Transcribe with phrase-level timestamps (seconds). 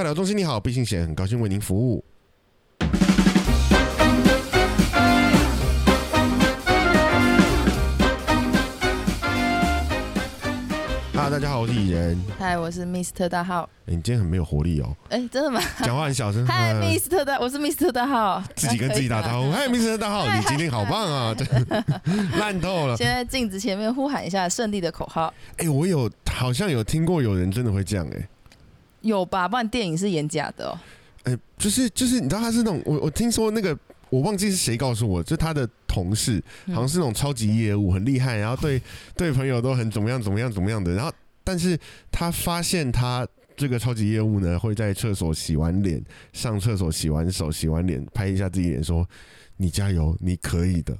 [0.00, 2.02] 尬聊中心你好，毕信贤很高兴为您服务。
[11.12, 12.18] 哈，大家好，我是蚁人。
[12.38, 13.68] 嗨，我是 Mr 大号。
[13.88, 15.60] 欸你今天很没有活力哦，哎、真的吗？
[15.84, 16.46] 讲话很小声。
[16.48, 18.42] 嗨嗯，Mr 大，我是 Mr 大号。
[18.56, 21.84] 自己跟自己打招呼， 嗨，Mr 大号，你今天好棒啊，真的
[22.40, 22.96] 烂透了。
[22.96, 28.28] 先在镜子前面呼喊一下胜利的口号，哎，我有好像有听过有人真的会这样，哎。
[29.02, 29.48] 有吧？
[29.48, 30.78] 不然电影是演假的哦。
[31.24, 33.76] 哎、就是就是，你知道他是那种，我我听说那个，
[34.08, 38.80] 我忘记是谁告诉我，就他的同事嗯好像是那种超级业务，很厉害，然后对
[39.14, 41.12] 对朋友都很怎么样怎么样怎么样的，然后
[41.44, 41.78] 但是
[42.10, 43.26] 他发现他
[43.56, 49.06] 这个超级业务呢，会在厕所洗完脸，上厕所洗完手、洗完脸，拍一下自己脸，说
[49.58, 50.96] 你加油，你可以的，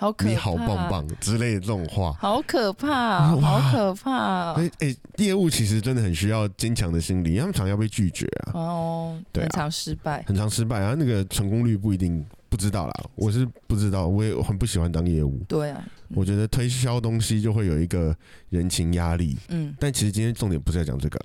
[0.00, 2.10] 好可怕，你好棒，棒之类的这种话。
[2.18, 8.52] 好可怕，好可怕哎哎、业务其实真的很需要坚强的心理，他们常要被拒绝啊。
[8.54, 10.24] 哦，对啊很常失败。
[10.26, 15.38] 很常失败啊，那个成功率不一定不知道啦，我是不知道，我也很不喜欢当业务。
[15.46, 18.16] 对啊，我觉得推销东西就会有一个
[18.48, 21.20] 人情压力，嗯，但其实今天重点不是在讲这个，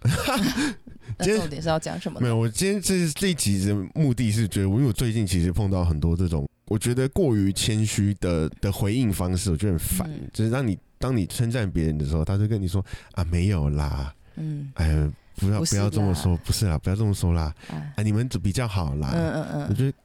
[1.18, 2.20] 那 今天重点是要讲什么？
[2.20, 10.30] 没有，我今天这这一集的目的是觉得，因为我最近其实碰到很多这种我觉得过于谦虚的的回应方式，我觉得很烦，嗯。
[10.34, 19.98] 就是让你当你称赞别人的时候，他就跟你说啊没有啦，嗯，哎呀不要不不要这么说，不是啦，不要这么说啦，哎，啊你们比较好啦，嗯嗯嗯，我觉得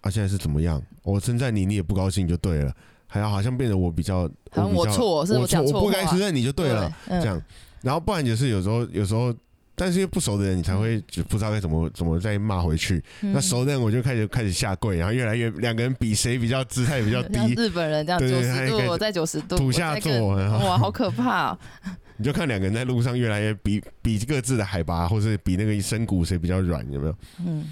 [0.00, 0.82] 啊，现在是怎么样？
[1.02, 2.74] 我称赞你，你也不高兴就对了，
[3.06, 7.20] 还要好像变得我比较，好像比较我错是我错我不该称赞你就对了，嗯。
[7.20, 7.40] 这样。
[7.82, 9.34] 然后不然就是有时候，有时候，
[9.74, 13.02] 但是因为不熟的人，你才会就不知道该怎么怎么再骂回去。
[13.22, 21.58] 嗯那熟的人我就开始开始下跪，然后越来越两个人比谁比较姿态比较低， 日本人这样九十度，在九十度，土下我在更座，然后哇，好可怕哦！
[22.16, 27.16] 你就看两个人在路上越来越比比各自的海拔，或是比那个深谷谁比较软，有没有？
[27.44, 27.64] 嗯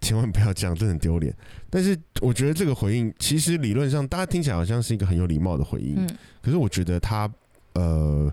[0.00, 1.34] 千万不要这样，真的很丢脸。
[1.68, 6.08] 但是我觉得这个回应，其实理论上大家听起来好像是一个很有礼貌的回应，嗯
[6.40, 7.30] 可是我觉得他
[7.74, 8.32] 呃，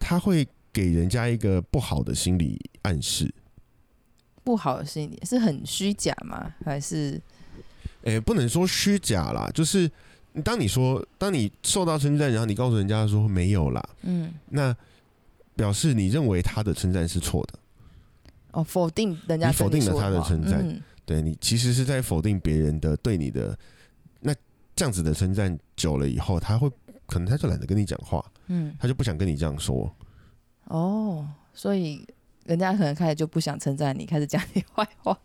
[0.00, 3.32] 他会给人家一个不好的心理暗示。
[4.44, 6.54] 不好的心理是很虚假吗？
[6.64, 7.20] 还是？
[8.02, 9.88] 诶、不能说虚假啦，就是
[10.42, 14.34] 当你说当你受到称赞，然后你告诉人家说没有啦，嗯。
[14.48, 14.74] 那
[15.54, 17.58] 表示你认为他的称赞是错的，
[18.50, 20.66] 哦否定人家你否定了他的称赞。
[20.66, 20.82] 嗯。
[21.04, 23.56] 对你其实是在否定别人的对你的
[24.20, 24.34] 那
[24.74, 26.68] 这样子的称赞久了以后，他会
[27.06, 28.74] 可能他就懒得跟你讲话，嗯。
[28.80, 29.94] 他就不想跟你这样说。
[30.64, 32.06] 哦，所以
[32.44, 35.16] 人家可能开始就不想称赞你，开始讲你坏话，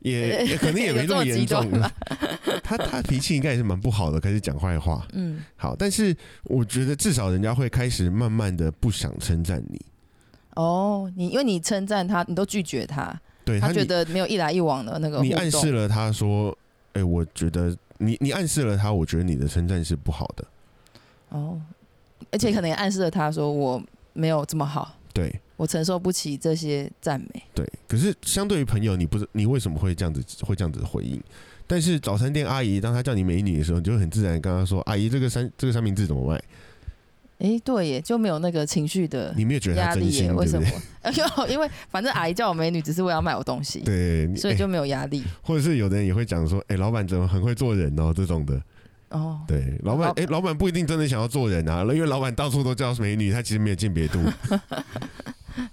[0.00, 1.90] 也 也可能也没这么严重有这么极端吗，
[2.62, 5.06] 他他脾气应该也是蛮不好的，开始讲坏话。
[5.12, 5.44] 嗯。
[5.56, 6.14] 好，但是
[6.44, 9.80] 我觉得至少人家会开始慢慢的不想称赞你，
[10.54, 16.56] 哦，你因为你称赞他，你都拒绝他，对他觉得没有一来一往的那个你暗示了他说，
[16.92, 20.44] 哎、我觉得你你暗示了他，我觉得你的称赞是不好的，
[21.30, 21.60] 哦，
[22.30, 23.82] 而且可能也暗示了他说我
[24.12, 27.66] 没有这么好，对我承受不起这些赞美，对。
[27.86, 31.20] 可是相对于朋友，你不是你为什么会这样子会这样子回应？
[31.66, 36.42] 但是早餐店阿姨当她叫你美女的时候，你就会很自然跟她说：“阿姨，这个三这个三明治怎么卖
[37.38, 40.68] 诶，对耶，就没有那个情绪？”的你没有觉得她压力耶，为什么
[41.48, 45.22] 因为反正阿姨叫我美女，只是为了要卖我东西，对，所以就没有压力。
[45.42, 48.60] 或者是有的人也会讲说：“哎、老板怎么很会做人哦？”这种的。
[49.12, 54.18] 哦，对，老板老哎、老板不一定真的想要做人啊，因为老板到处都叫美女，他其实没有鉴别度。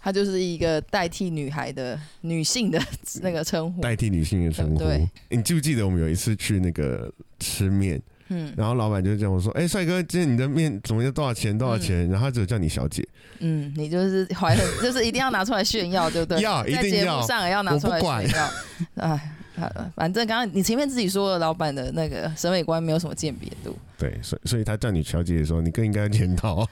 [0.02, 2.78] 她就是一个代替女孩的女性的
[3.22, 3.82] 那个称呼。
[3.82, 4.78] 代替女性的称呼。
[4.78, 11.10] 对你记不记得我们有一次去那个吃面，嗯然后老板就这样说：“哎、帅哥，今天你的面怎么要？
[11.12, 11.58] 多少钱？
[11.58, 13.08] 多少钱？”然后他只有叫你小姐，
[13.40, 16.42] 嗯，你就是怀恨， 就是一定要拿出来炫耀，对不对？
[16.42, 18.52] 要一在节定要目上也要拿出来炫耀。
[18.96, 26.66] 哎， 好了反正刚刚你前面自己说了，老板的那个审美观没有什么鉴别度，对，所以所以他叫你小姐的时候，你更应该检讨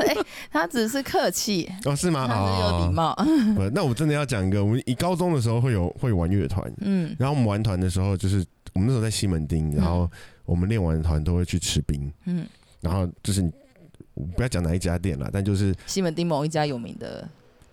[0.52, 2.26] 他只是客气，哦，是吗？
[2.28, 3.14] 他是有礼哦，貌。
[3.54, 10.10] 不那我真的要讲一个，我们以高中的时候会有会玩乐团，嗯然后我们玩团的时候，就是我们那时候在西门町，然后
[10.44, 12.46] 我们练完团都会去吃冰，嗯，
[12.80, 13.50] 然后就是你
[14.14, 17.26] 我不要讲哪一家店了，但就是西门町某一家有名的，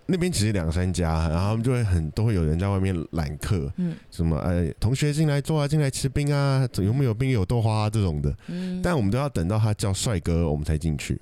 [0.05, 3.95] 那边其实两三家，然后他们就会很都会有人在外面揽客，嗯。
[4.09, 11.19] 什么呃同学进来坐啊，进来吃冰啊，有没有冰有豆花、啊、这种的，嗯，但我们都要等到他叫帅哥，我们才进去。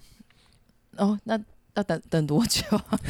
[0.97, 1.39] 哦，那
[1.75, 2.62] 要等等多久？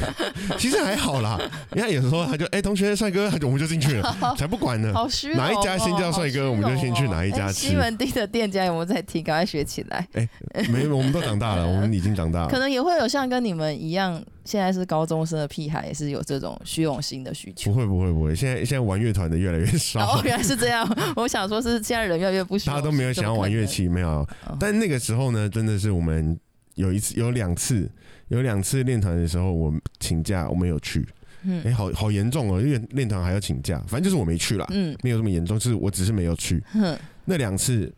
[0.57, 1.39] 其实还好啦，
[1.71, 4.91] 你看有时候他就哎、同学帅哥，我们就进去了， 才不管呢。
[4.93, 9.23] 好虚哦哪一家先叫帅哥我们就先去哪一家西门町的店家有没有在听？
[9.23, 10.07] 赶快学起来。
[10.13, 12.47] 哎没有，我们都长大了，我们已经长大了。
[12.49, 17.77] 可能也会有像跟你们一样，现在是高中生的屁孩，也是有这种虚荣心的需求不。
[17.77, 20.87] 会不会不会，现在现在玩乐团的越来越少，哦，原来是这样。
[21.15, 24.09] 我想说，是现在人越来越不大家都没有想要玩乐器，没有。
[24.09, 24.27] 哦
[24.59, 26.37] 但那个时候呢，真的是我们
[26.75, 27.89] 有一次、有两次、
[28.29, 31.07] 有两次练团的时候，我请假，我没有去。
[31.43, 36.61] 嗯哎、好好严重哦，因为练团还要请假，反正就是我没去啦，嗯没有这么严重，就是我只是没有去。
[36.73, 37.89] 哼，那两次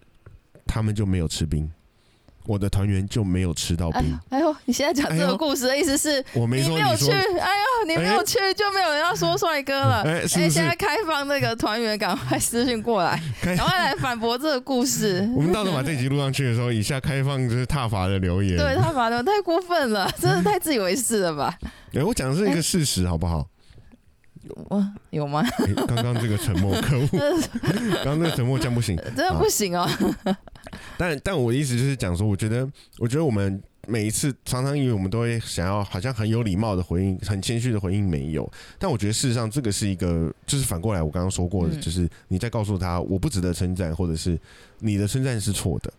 [0.67, 1.67] 他们就没有吃冰，
[2.45, 4.55] 我的团员就没有吃到冰哎呦。
[4.65, 10.03] 你现在讲这个故事的意思是，我没说，你没有去，哎呦，你没有去就没有人要说帅哥了。
[10.03, 15.27] 哎、现在开放那个团员，赶快私信过来， 赶快来反驳这个故事。
[15.35, 18.57] 我们到时候把这集录上去的时候，以下开放就是踏伐的留言。
[18.57, 21.57] 对踏伐的太过分了， 真的太自以为是了吧？
[21.93, 23.47] 哎、我讲的是一个事实，好不好？
[24.69, 25.43] 我有吗？
[25.59, 27.07] 哎刚刚这个沉默，可恶！
[28.03, 28.97] 刚刚那个沉默这样不行。
[29.15, 29.87] 真的不行哦。
[30.97, 32.67] 但但我的意思就是讲说，我觉得，
[32.99, 38.49] 我觉得我们每一次常常以为我们都会想要好像很有礼貌的回应，很谦虚的回应，没有。
[38.77, 44.39] 但我觉得事实上这个是一个，就是反过来我刚刚说过的，嗯就是你在告诉他我不值得称赞，或者是
[44.79, 45.91] 你的称赞是错的，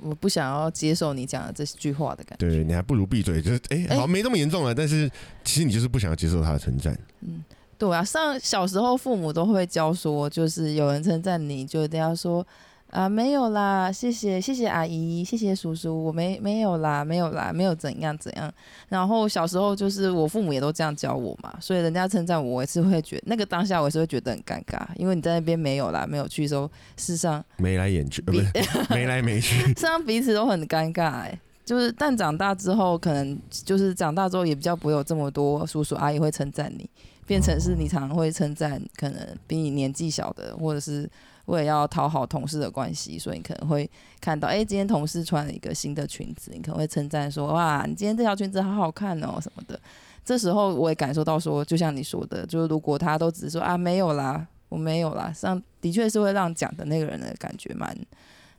[0.00, 2.48] 我不想要接受你讲的这句话的感觉。
[2.48, 3.42] 对你还不如闭嘴。
[3.42, 5.10] 就是哎、哎好没那么严重了，但是
[5.44, 6.96] 其实你就是不想要接受他的称赞。
[7.22, 7.42] 嗯，
[7.76, 12.46] 对啊，上小时候父母都会教说，就是有人称赞你，就一定要说
[12.90, 18.50] 啊没有啦，谢谢谢谢阿姨，谢谢叔叔，我没没有啦，没有啦，没有怎样怎样。
[18.88, 26.66] 然后小时候就是我父母也都这样教我嘛，所以人家称赞我，我也是会觉得那个当下我也是会觉得很尴尬，因为你在那边没有啦，没有去的时候，
[26.96, 29.60] 事实上眉来眼去，呃、不是眉 来眉去。
[29.60, 36.88] 事实上彼此都很尴尬哎、就是，但长大之后，可能就是长大之后也比较不会有这么多叔叔阿姨会称赞你，
[37.26, 41.10] 变成是你常常会称赞可能比你年纪小的，或者是
[41.46, 43.90] 为了要讨好同事的关系，所以你可能会
[44.20, 49.80] 看到，哎、今天同事穿了一个新的裙子，你可能会称赞说，哇，你今天这条裙子好好看哦什么的。
[50.24, 57.96] 这时候我也感受到说，就像你说的，就是如果他都只是说啊没有啦，我没有啦，上的确是会让讲的那个人的感觉蛮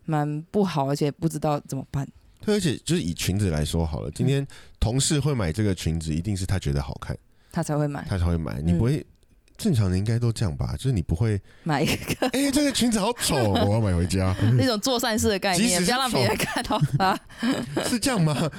[0.05, 2.07] 蛮不好，而且不知道怎么办。
[2.39, 4.47] 对，而且就是以裙子来说好了，今天
[4.79, 7.17] 同事会买这个裙子，一定是他觉得好看，
[7.51, 8.61] 他才会买他才会买。
[8.61, 9.05] 你不会，
[9.57, 10.73] 正常人应该都这样吧？
[10.77, 17.19] 就是你不会，买一个哎、这个裙子好丑，我要买回家， 那种做善事的概念，不要让别人看到啊。
[17.89, 18.49] 是这样吗？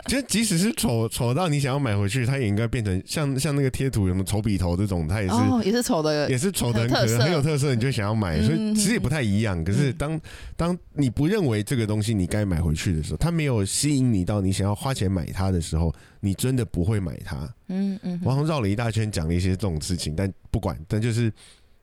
[0.06, 7.24] 其实即使是丑丑到你想要买回去，它也应该变成像像那个贴图什么丑笔头这种，它也是、哦，也是丑的，也是丑的很可很特色。
[7.24, 9.62] 很有特色，你就想要买，所以嗯其实也不太一样。
[9.64, 9.94] 可是嗯。
[9.98, 10.20] 当
[10.56, 17.48] 当你不认为这个东西你该买回去的时候，它没有吸引你到你想要花钱买它的时候，你真的不会买它。
[17.68, 18.20] 嗯嗯。
[18.24, 21.32] 我好像绕了一大圈讲了一些这种事情，但不管，但就是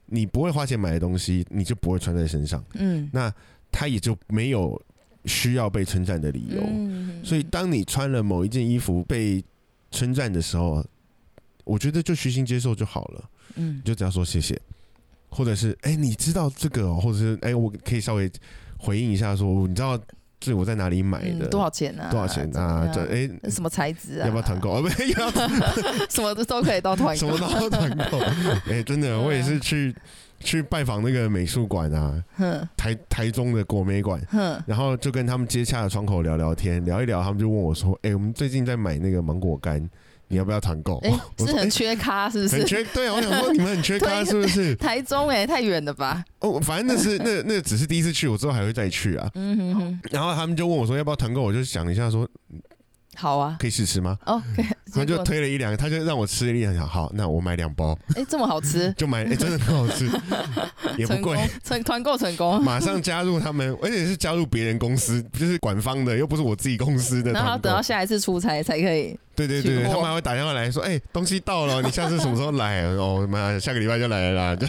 [0.06, 3.32] 你不会花钱买的东西，你就不会穿在身上，嗯，那
[3.72, 4.80] 它也就没有
[5.26, 6.62] 需要被称赞的理由。
[6.62, 9.44] 嗯所以，当你穿了某一件衣服被
[9.90, 10.84] 称赞的时候，
[11.64, 13.76] 我觉得就虚心接受就好了，嗯。
[13.78, 14.60] 你就只要说谢谢，
[15.28, 18.30] 或者是哎、你知道这个、哦，或者是哎、我可以稍微
[18.78, 20.00] 回应一下说，你知道
[20.38, 22.10] 这我在哪里买的，嗯多少钱啊？
[22.10, 22.84] 多少钱啊？
[22.84, 24.26] 样这哎、什么材质啊？
[24.26, 24.70] 要不要团购？？
[24.76, 25.30] 啊，不，要
[26.08, 27.20] 什么都可以到团购。
[27.20, 28.18] 什么都要团购。
[28.70, 29.94] 哎、真的，我也是去
[30.40, 32.22] 去拜访那个美术馆啊，
[32.76, 34.20] 台台中的国美馆，
[34.66, 39.88] 然后就跟他们接洽的窗口聊聊天，聊一聊，他们就问我说：“哎、我们最近在买那个芒果干，
[40.28, 42.56] 你要不要团购？”哎， 我说：“哎、是很缺咖，是不是？
[42.56, 44.74] 很缺。”对啊，我想说你们很缺咖 是不是？
[44.76, 46.24] 台中哎，太远了吧？
[46.40, 49.30] 哦，反正那是那那只是第一次去，我之后还会再去啊。
[49.34, 52.28] 嗯哼哼，然后他们就问我说要不要团购，我就想一下说
[53.16, 53.56] 好啊。
[53.58, 54.16] 可以试吃吗？
[54.26, 60.08] 哦，可以他就推了一两个，他就让我吃了一两，好，那我买两包，哎，这么好吃， 就买，哎、真的很好吃，
[60.96, 62.62] 也不贵。，成团购成功。
[62.64, 67.72] 马上加入他们，而且是加入别人公司，就是管方的，又不是我自己公司的然后等。
[67.72, 69.18] 到下一次出差才可以。
[69.34, 74.56] 对对对他们还会打电话来说：“哎、东西到了，你下次什么时候来？”哦妈，下个礼拜就来了啦。
[74.56, 74.66] 就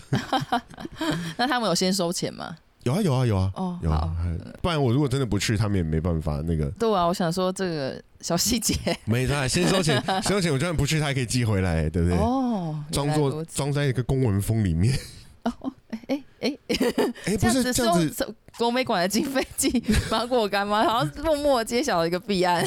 [1.38, 2.54] 那他们有先收钱吗？
[2.88, 6.67] 有啊有啊有啊哦，有啊好。，不然我如果真的不去，他们也没办法那个。
[6.72, 8.74] 对啊，我想说这个小细节。
[9.06, 12.17] 没他先收钱，先收钱， 我就算不去，他还可以寄回来，对不对？
[12.17, 14.98] 哦，装作此装在一个公文封里面。
[15.44, 16.77] 哦哦，哎哎哎，
[17.25, 20.84] 哎、不是这样子，收国美馆的经费寄 芒果干吗？
[20.84, 22.65] 好像默默地揭晓了一个弊案。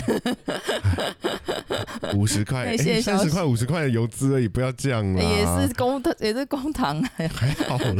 [2.14, 5.22] 五十块，三十块、五十块的油资而已，不要这样啦。
[5.22, 7.28] 也是公也是公堂，还
[7.68, 7.94] 好啦。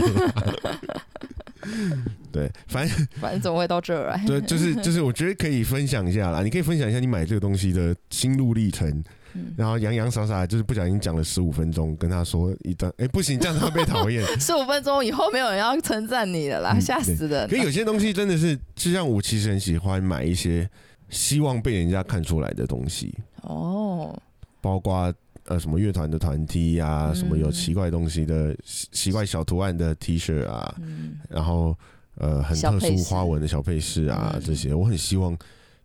[2.33, 4.25] 对，反正反正怎么会到这儿来？
[4.27, 6.43] 对，就是就是，我觉得可以分享一下啦。
[6.43, 8.89] 你可以分享一下你买这个东西的心路历程，
[9.35, 14.25] 嗯，然后洋洋洒洒就是不小心讲了十五分钟，跟他说一段，哎、不行，这样他会被讨厌。
[14.39, 17.65] 十五分钟以后没有人要称赞你了啦，嗯 吓死人可了。
[17.65, 20.69] 有些东西真的是，就像我其实很喜欢买一些
[21.09, 23.13] 希望被人家看出来的东西，
[23.43, 24.17] 哦，
[24.61, 25.13] 包括
[25.45, 31.77] 呃什么乐团的团 T 啊，嗯什么有奇怪东西的奇奇怪小图案的 T 恤啊，嗯，然后
[32.17, 35.37] 呃很特殊花纹的小配饰啊，嗯这些我很希望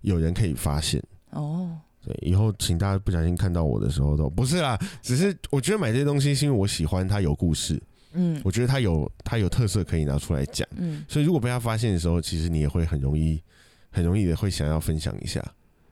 [0.01, 1.01] 有人可以发现。
[1.31, 7.81] 哦，对，以后请大家不小心看到我的时候都不是啦，只是我觉得买这些东西是因为我喜欢它有故事，
[8.13, 13.41] 嗯我觉得它有它有特色可以拿出来讲，嗯，所以如果被他发现的时候，其实你也会很容易
[13.91, 15.43] 很容易的会想要分享一下。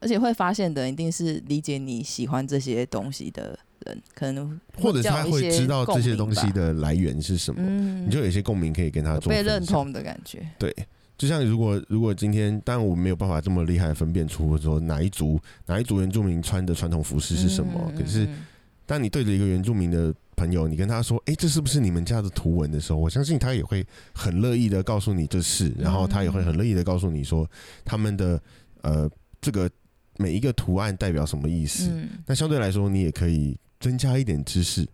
[0.03, 9.65] 而且会发现的一定是理解你喜欢这些东西的人，可能或者他会知道这些东西的，来源是什么，嗯，你就有一些共鸣可以跟他做被认。
[9.65, 10.45] 同的感觉。
[10.60, 10.75] 对，
[11.17, 18.45] 就像如果如果今天，当然我没有办法这么厉害分辨出说哪一族哪一族原住民穿的传统服饰是什么，嗯可是嗯
[18.86, 27.50] 当你对着一个原住民的朋友，你跟他说：“哎、这是不是你们家的图文？”的时候，我相信他也会很乐意的告诉你这是，然后他也会很乐意的告诉你说
[27.86, 28.41] 他们的
[28.81, 29.69] 呃这个
[30.17, 31.89] 每一个图案代表什么意思。
[31.91, 34.88] 嗯，那相对来说，你也可以增加一点知识，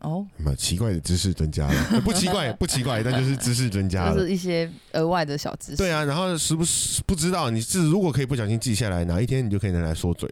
[0.00, 4.14] 哦，那么奇怪的知识增加了， 呃不奇怪不奇怪，但就是知识增加了。
[4.14, 5.76] 就是一些额外的小知识。
[5.76, 10.28] 对啊，然后时不时不知道，你是如果可以不小心记下来，哪一天你就可以拿来说嘴，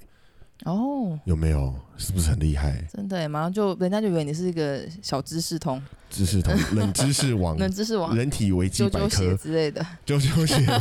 [0.64, 1.74] 哦，有没有？
[2.00, 2.80] 是不是很厉害？
[2.94, 9.84] 真的耶，马上就人家就以为你是一个小知识通、知识通 冷知识网冷知识王、人体维基百科，之类的。
[10.06, 10.80] 啾啾鞋吗？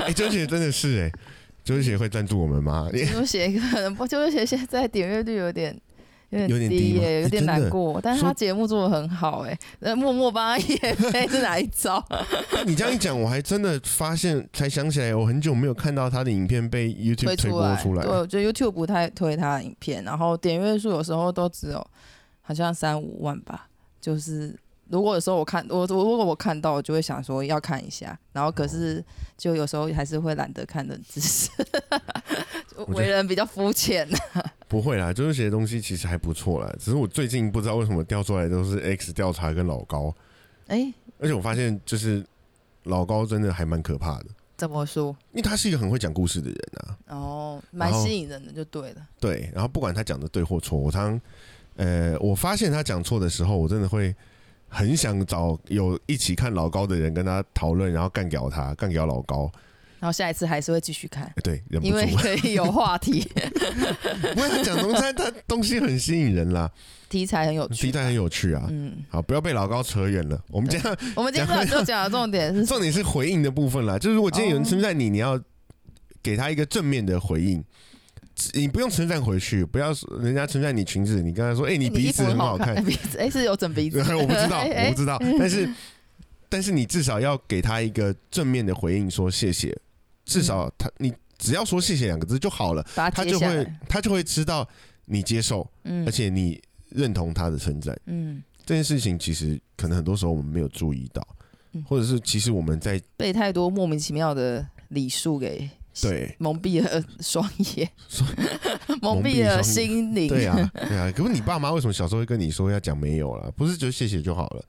[0.00, 1.12] 哎，啾啾鞋真的是哎，
[1.66, 2.88] 啾啾鞋会赞助我们吗？
[2.92, 5.78] 啾啾鞋可能不，啾啾鞋现在点阅率有点。
[6.30, 8.00] 有有点点低耶、有点难过。
[8.02, 10.76] 但是他节目做的很好哎、呃，默默帮他也
[11.12, 12.04] 配是哪一招？
[12.66, 17.60] 你这样一讲，我还真的发现，才想起来，我很久没有看到他的影片被 YouTube 推出
[17.94, 18.10] 来对，。
[18.10, 21.86] 我觉得 YouTube 不太推他的影片，然后点阅数有时候都只有
[22.42, 23.68] 好像三五万吧。
[24.00, 24.52] 就是
[24.88, 29.04] 如果有时候我看我我如果我看到，我就会想说要看一下，然后可是
[29.36, 31.48] 就有时候还是会懒得看冷知识，
[32.76, 34.08] 就觉得为人比较肤浅。
[34.68, 40.14] 不会啦，啾啾鞋的东西其实还不错啦，只是我最近不知道为什么调出来都是 X 调查跟老高，
[40.66, 42.24] 哎、而且我发现就是
[42.84, 44.26] 老高真的还蛮可怕的，
[44.56, 45.16] 怎么说？
[45.32, 46.98] 因为他是一个很会讲故事的人啊。
[47.08, 49.06] 哦，蛮吸引人的，就对了。
[49.20, 51.20] 对，然后不管他讲的对或错，我常
[51.76, 54.14] 呃，我发现他讲错的时候，我真的会
[54.68, 59.50] 很想找有一起看老高的人跟他讨论，然后干掉他，干掉老高。
[59.98, 63.26] 然后下一次还是会继续看，哎对，忍不住因为，可以有话题，
[64.20, 66.70] 不过他讲东西，他东西很吸引人啦，
[67.08, 67.86] 题材很有趣。
[67.86, 68.66] 题材很有趣啊。
[68.68, 70.38] 嗯，好，不要被老高扯远了。
[70.48, 75.40] 我们今天 我们今天就讲的重点是重点是回应的部分啦，就是如果今天有人称赞你，你要
[76.22, 77.64] 给他一个正面的回应。
[78.54, 85.68] 你不用称赞回去，不要说人家称赞你裙子，你跟他说：“哎、你鼻子很好看。”鼻子哎是有整鼻子， 我不知道， 我不知道，但是
[86.48, 89.76] 但是你至少要给他一个正面的回应，说谢谢，
[90.24, 93.66] 至少他你只要说谢谢两个字就好了，他就会。
[93.88, 94.68] 他就会知道
[95.06, 97.98] 你接受，嗯而且你认同他的称赞。
[98.06, 101.26] 嗯，这件事情其实可能很多时候我们没有注意到
[101.72, 105.68] 嗯，或者是其实我们在被太多莫名其妙的礼数给
[106.02, 107.90] 对蒙蔽了双眼，
[109.00, 110.28] 蒙蔽了心灵。
[110.28, 113.50] 对啊对啊，可是你爸妈为什么小时候会跟你说要讲没有了？
[113.52, 114.64] 不是就谢谢就好了？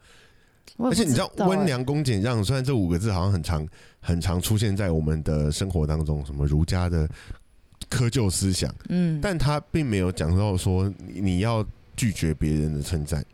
[0.78, 3.68] 而且你知道哎温良恭俭让，虽然这五个字好像很常
[4.00, 7.10] 很常出现在我们的生活当中，什么儒家的
[7.90, 11.66] 窠臼思想，嗯，但他并没有讲到说你你要
[11.96, 13.26] 拒绝别人的称赞。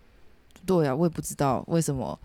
[0.66, 2.18] 对啊，我也不知道为什么，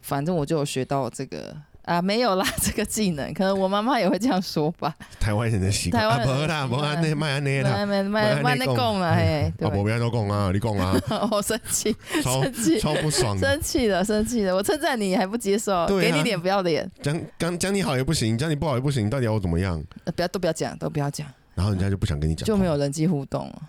[0.00, 4.94] 反正我就有学到这个啊，没有啦， 这个技能，可能我妈妈也会这样说吧。
[5.18, 11.00] 台湾人的习惯，啊，台湾人不啦，不安内卖安内啦，慢慢慢慢那供了，嘿，对啊，，不要都讲啊，你讲啊，
[11.32, 13.48] 我生气，超生气，超不爽的。
[13.48, 14.54] 生气了，生气了！
[14.54, 19.82] 我称赞你还不接受，给你脸不要脸，讲讲讲你好也不行，讲你不好也不行，到底要我怎么样？
[20.04, 22.76] 呃不要都不要讲，都不要讲，然后人家就不想跟你讲，就没有。
[22.76, 23.62] 人际互动了。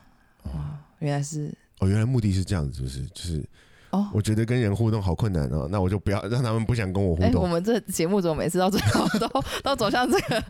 [0.44, 0.52] 哇，
[1.00, 3.02] 原来是哦，原来目的是这样子，是不是？
[3.14, 3.44] 就是
[3.94, 4.10] 哦。
[4.14, 7.48] 我觉得跟人互动好困难哦，那我就不要让他们不想跟我互哎、我。
[7.48, 10.44] 们这节目怎么每次到最后都 都走向这个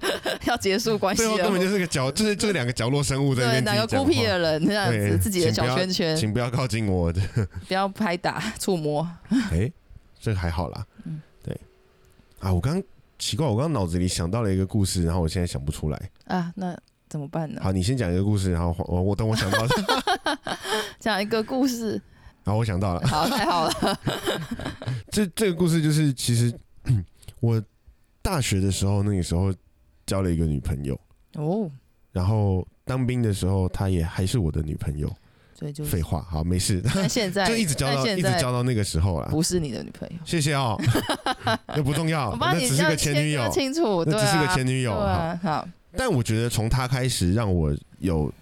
[0.45, 1.59] 要结束关系了最后根？
[1.59, 7.21] 本就是个角，就是这两个角落生物在那对，边两个孤僻的人这样对子，自己的小请不要圈圈，请不要靠近我的。
[7.67, 9.07] 不要拍打、触摸。
[9.51, 9.71] 哎，
[10.19, 10.85] 这个还好啦。
[11.05, 11.55] 嗯对。
[12.39, 12.81] 啊，我刚
[13.19, 16.09] 奇怪，我刚刚脑子里想到了一个故事，然后我现在想不出来。
[16.25, 16.77] 啊，那
[17.09, 17.59] 怎么办呢？
[17.61, 19.67] 好，你先讲一个故事，然后我我等我想到，
[20.99, 22.01] 讲一个故事，
[22.43, 23.99] 然后我想到了，好，太好了。
[25.09, 26.53] 这这个故事就是其实
[27.39, 27.61] 我
[28.21, 29.53] 大学的时候，那个时候
[30.05, 30.99] 交了一个女朋友，
[31.35, 31.69] 哦，
[32.11, 35.11] 然后当兵的时候，她也还是我的女朋友。
[35.55, 36.81] 所以就废话，好，没事。
[36.93, 39.29] 但现在就一直交到一直交到那个时候了。
[39.29, 40.75] 不是你的女朋友，谢谢哦，
[41.67, 44.93] 那不重要，那只是个前女友，清楚，那只是个前女友。
[45.41, 48.33] 好，但我觉得从她开始让我有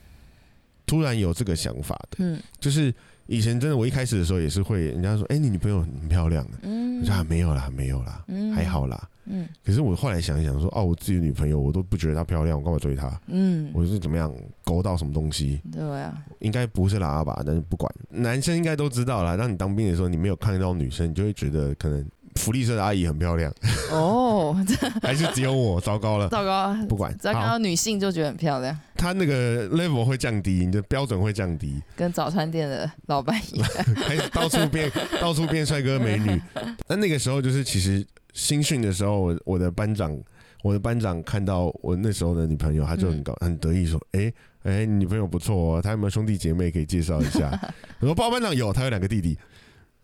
[0.86, 2.92] 突然有这个想法的，嗯，就是
[3.32, 9.08] 以前真的我一开始的时候也是会，人家说，哎，你女朋友很漂亮的，嗯，我说没有啦，没有啦，还好啦。
[9.24, 13.10] 嗯，可是我后来想一想，说哦，我自己女朋友我都不觉得她漂亮，我干嘛追她？
[13.28, 14.30] 嗯，我是怎么样
[14.66, 15.62] 勾到什么东西？
[15.72, 19.38] 对啊，应该不是喇叭，但是不管，男生应该都知道啦。
[19.38, 23.54] 当你当兵的时候，你没有看到女生，你就会觉得可能福利社的阿姨很漂亮。
[23.92, 24.56] 哦，
[25.02, 25.80] 还是只有我？
[25.82, 28.78] 糟糕了，糟糕，不管，只要看到女性就觉得很漂亮。
[28.96, 33.70] 他那个 level 会降低，你的标准会降低，跟早餐店的老板一样，
[34.08, 36.42] 开始到处变， 到处变帅哥美女。
[36.88, 38.06] 但那个时候就是其实。
[38.34, 40.18] 新训的时候，我我的班长，
[40.64, 44.32] 我的班长看到我那时候的女朋友，他就很高很得意说：“哎
[44.64, 47.52] 哎，女朋友不错哦，他有没有兄弟姐妹可以介绍一下？”
[48.00, 49.38] 我说：“包班长有，他有两个弟弟。”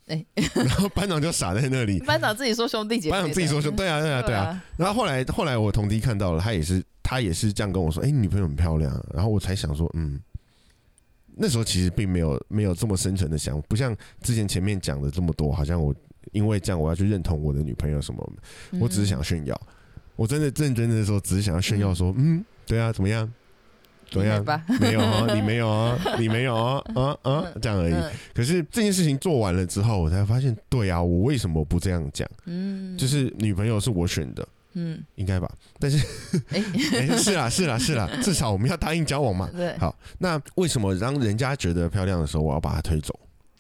[0.08, 2.00] 哎，然后班长就傻在那里。
[2.06, 4.64] 班长自己说兄弟姐妹，班长自己说兄，对啊对啊对啊。
[4.78, 10.20] 然后后来后来我同弟看到了，他也是他也是这样跟我说：“哎，女朋友很漂亮。”然后我才想说：“嗯，
[11.36, 15.94] 那时候其实并没有没有这么深沉的想，不像之前前面讲的这么多，好像我。”
[16.34, 18.34] 因为这样，我要去认同我的女朋友什么？
[18.82, 19.60] 我只是想炫耀，
[20.18, 23.32] 我真的认真的时候，只是想要炫耀说，嗯，对啊，怎么样？
[24.10, 24.44] 怎么样？
[24.80, 27.96] 没有啊， 你没有啊，你没有啊，啊啊，这样而已。
[28.34, 32.28] 可是这件事情做完了之后，我才发现，对啊，我为什么不这样讲？
[32.46, 35.52] 嗯，就是女朋友是我选的，嗯，应该吧？
[35.80, 35.98] 但是，
[36.50, 36.62] 哎，
[37.18, 39.50] 是啦，是啦，是啦， 至少我们要答应交往嘛。
[39.56, 43.18] 对，好，那为什么让人家觉得漂亮的时候，我要把她推走？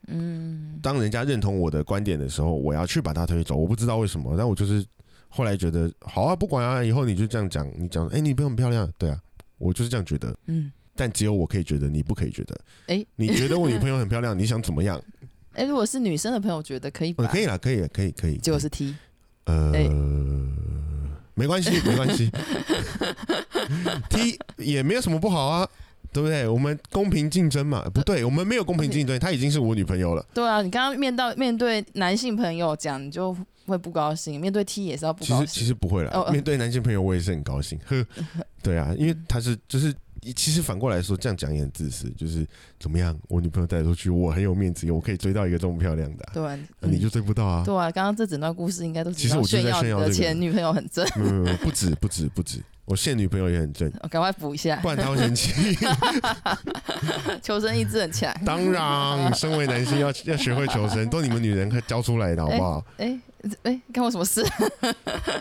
[0.07, 3.55] 嗯，当人家认同我的观点的时候，我要去把她推走。
[3.55, 4.85] 我不知道为什么，但我就是
[5.27, 9.19] 后来觉得好啊，不管啊，以后你就这样讲，你讲，哎，你不用很漂亮，对啊，
[9.57, 10.35] 我就是这样觉得。
[10.45, 12.59] 嗯，但只有我可以觉得，你不可以觉得。
[12.87, 15.01] 哎，你觉得我女朋友很漂亮，你想怎么样？
[15.53, 18.37] 哎，如果是女生的朋友觉得可以，可以了，可以，可以，可以。
[18.37, 18.95] 结果是 T，
[19.45, 19.71] 呃，
[21.33, 22.29] 没关系，没关系，
[24.09, 25.67] T 也没有什么不好啊。
[26.13, 26.47] 对不对？
[26.47, 27.83] 我们公平竞争嘛？
[27.93, 29.19] 不对，我们没有公平竞争。
[29.19, 30.25] 她已经是我女朋友了。
[30.33, 33.35] 对啊，你刚刚面到面对男性朋友讲，你就
[33.71, 35.45] 会不高兴；面对 T 也是要不高兴。
[35.45, 37.79] 其实其实不会了，面对男性朋友我也是很高兴。
[37.85, 38.05] 呵，
[38.63, 39.93] 对啊，因为他是就是，
[40.35, 42.09] 其实反过来说，这样讲也很自私。
[42.11, 42.45] 就是
[42.79, 46.25] 怎么样，我女朋友带出去，我很有面子，我可以追到一个这么漂亮的。
[46.33, 47.63] 对，你就追不到啊。
[47.65, 51.05] 对啊，刚刚这整段故事应该都是其实我炫耀炫耀前女朋友很正。
[51.15, 52.61] 没有没有，不止不止不止。
[52.85, 55.51] 我现女朋友也很正，赶快补一下，不然她会生气。
[57.43, 58.33] 求生意志很强。
[58.45, 62.85] 当然，身为男性要要学会求生，都你们女人教出来的，好不好？
[62.95, 63.19] 哎
[63.63, 64.43] 哎，干我什么事？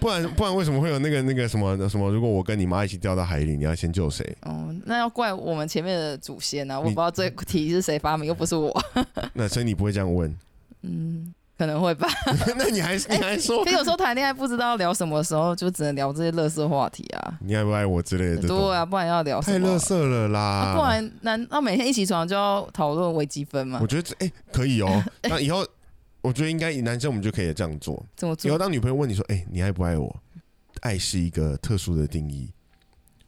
[0.00, 2.10] 不 然不然，为什么会有那个那个什么什么？
[2.10, 4.36] 如果我跟你妈一起掉到海里，你要先救谁？
[4.42, 6.78] 哦，那要怪我们前面的祖先啊！
[6.78, 8.74] 我不知道这题是谁发明，又不是我。
[9.34, 10.34] 那所以你不会这样问？
[10.82, 11.32] 嗯。
[11.58, 12.06] 可能会吧，
[12.58, 13.64] 那你还你还说？
[13.64, 17.38] 可有时候谈恋爱不知道聊什么时候，就只能聊这些乐色话题啊。
[17.40, 18.46] 你爱不爱我之类的？
[18.46, 20.74] 对啊，不然要聊太乐色了啦。
[20.76, 23.78] 不然难道每天一起床就要讨论微积分吗？
[23.80, 25.02] 我觉得哎可以哦。
[25.22, 25.66] 那以后
[26.26, 28.04] 我觉得应该以男生我们就可以这样做。
[28.16, 28.48] 怎么做？
[28.48, 30.22] 以后当女朋友问你说：“哎，你爱不爱我？”
[30.82, 32.50] 爱是一个特殊的定义，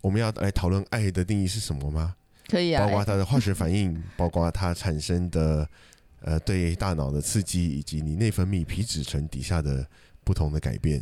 [0.00, 2.16] 我们要来讨论爱的定义是什么吗？
[2.48, 5.68] 可以啊，包括它的化学反应， 包括它产生的。
[6.20, 9.88] 呃，对大脑的刺激以及你内分泌皮质层底下的
[10.24, 11.00] 不同的改变，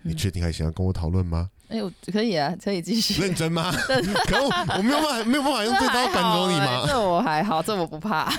[0.00, 1.50] 你确定还想要跟我讨论吗？
[1.74, 3.20] 哎，我可以啊，可以继续。
[3.20, 3.72] 认真吗？
[4.28, 6.84] 可我我没有办法，没有办法用这招赶走你吗？
[6.86, 8.30] 这我还好，这我不怕。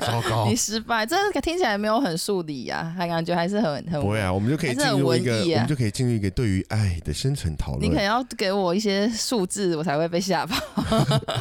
[0.00, 4.32] 糟糕， 你失败，这听起来没有很数理呀，还感觉还是很很不会啊。
[4.32, 7.82] 我们就可以进入一个，我们就可以进入一个对于爱的深层讨论。
[7.84, 10.60] 你可能要给我一些数字，我才会被吓跑。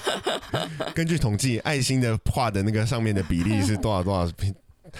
[0.94, 4.32] 根据统计，爱心的画的那个上面的比例是多少多少？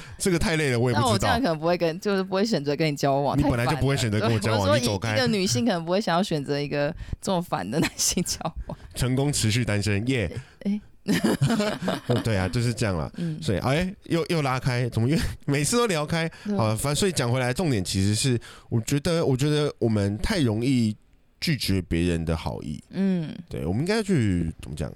[0.18, 1.08] 这个太累了，我也不知道。
[1.08, 3.38] 那我这样可能不会跟，就是不会选择跟你交往。
[3.38, 5.14] 你本来就不会选择跟我交往，你走开。
[5.14, 8.78] 一个女性可能不会想要选择一个这么烦的男性交往。
[8.96, 10.32] 成功持续单身，耶！
[10.62, 10.82] 哎，
[12.24, 13.12] 对啊，就是这样了。
[13.18, 16.30] 嗯，所以哎，又又拉开，怎么又每次都聊开？
[16.58, 20.96] 好，反正所以讲回来，重点其实是，我觉得，我觉得我们太容易
[21.42, 22.82] 拒绝别人的好意。
[22.92, 24.92] 嗯，对，我们应该去怎么讲？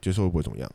[0.00, 0.70] 接受会不会怎么样？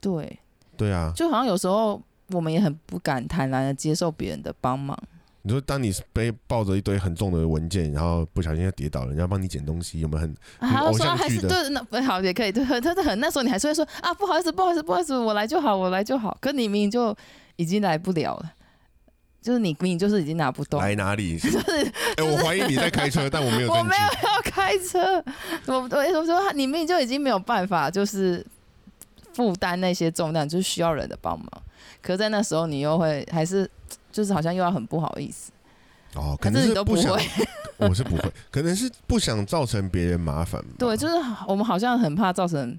[0.00, 0.38] 对，
[0.76, 2.02] 对啊，就好像有时候。
[2.32, 4.98] 我们也很不敢坦然的接受别人的帮忙。
[5.42, 10.36] 你说，当你背抱着一堆很重的文件，然后不小心要跌倒了，人家帮你捡东西，有没有很
[10.80, 11.48] 偶像剧的？
[11.48, 16.36] 对，那不好也可以，对， 他是很那时候你还是会说啊，不好意思，不好意思，不好意思，我来就好，我来就好。
[16.40, 17.16] 可你明明就
[17.56, 18.52] 已经来不了了。
[19.40, 21.38] 就是你明明就是已经拿不动，来哪里？
[21.38, 21.58] 就是
[22.18, 23.96] 哎、我怀疑你在开车，但我没有我证据没。
[23.96, 25.24] 有要开车，
[25.66, 28.44] 我我我说你明明就已经没有办法，就是
[29.32, 31.48] 负担那些重量，就是需要人的帮忙。
[32.02, 33.70] 可是在那时候，你又会还是
[34.10, 35.50] 就是好像又要很不好意思，
[36.14, 37.22] 哦，可能是你都不想，会。
[37.78, 40.60] 我是不会，可能是不想造成别人麻烦。
[40.76, 41.14] 对，就是
[41.46, 42.76] 我们好像很怕造成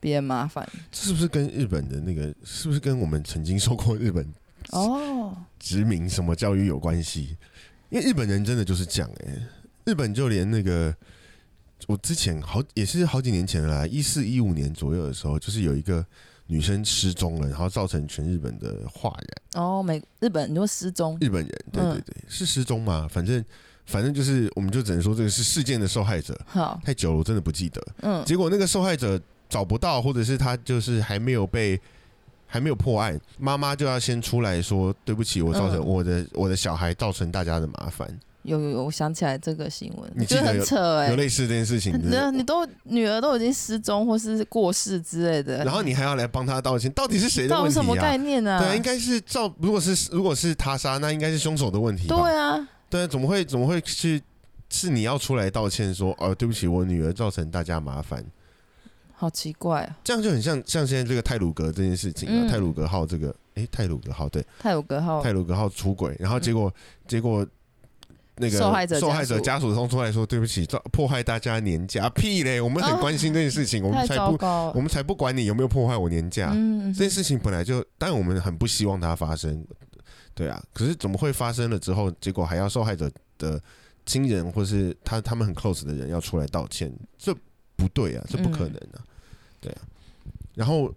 [0.00, 0.68] 别人麻烦。
[0.90, 4.26] 这是不是跟日本的那个，是不是跟我们曾经受过日本
[4.70, 7.36] 哦，殖民什么教育有关系？
[7.90, 9.38] 因为日本人真的就是这样哎、
[9.84, 10.92] 日本就连那个
[11.86, 16.04] 我之前好也是好几年前了啦，一四一五年左右的时候，就是有一个
[16.50, 19.62] 女生失踪了，然后造成全日本的哗然。
[19.62, 23.06] 哦，美日本你说失踪，日本人，对对对，是失踪吗？
[23.08, 23.44] 反正
[23.86, 26.36] 反正就是，我们就只能说这个是事件的受害者。
[26.46, 27.80] 好，太久了，我真的不记得。
[28.02, 31.80] 嗯，结果那个受害者找不到，或者是他就是还没有被
[32.48, 38.08] 还没有破案，妈妈就要先出来说对不起，我造成嗯我的我的小孩造成大家的麻烦。
[38.42, 48.16] 有有有，我想起来这个新闻，你我觉得得很扯哎、有类似这件事情你的，你都女儿都已经失踪或是过世之类的，然后你还要来帮他道歉，到底是谁的问题到底什么概啊？
[48.16, 48.58] 念呢、啊？
[48.60, 52.16] 对啊，应该是照如果是如果是他杀，那应该是凶手的问题吧？
[52.16, 54.22] 对啊，对啊，怎么会怎么会去？
[54.72, 58.24] 是你要出来道歉说，哦，对不起，我女儿造成大家麻烦，
[59.12, 59.98] 好奇怪啊！
[60.04, 66.72] 这样就很像像现在这个泰鲁格这件事情啊，嗯泰鲁格号这个，诶，泰鲁格号对，泰鲁格号泰鲁格号出轨，然后结果、
[67.08, 67.44] 结果
[68.40, 69.06] 那个受害者家属。
[69.06, 72.60] 受害者家属冲出来说对不起，造破坏大家年假，屁嘞！
[72.60, 74.36] 我们很关心这件事情， 我们才不
[74.74, 74.80] 我。
[74.80, 79.64] 们才不管你有没有破坏我年假，嗯，这件事情本来就，但我们很不希望它发生，
[80.34, 83.60] 对啊，可是怎么会发生了之后，结果还要受害者的
[84.06, 87.34] 亲人或是他他们很 close 的人要出来道歉，这
[87.76, 89.04] 不对啊，这不可能啊，
[89.60, 89.82] 对啊。
[90.54, 90.92] 然后